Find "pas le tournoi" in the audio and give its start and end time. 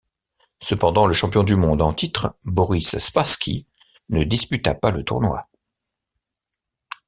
4.73-5.47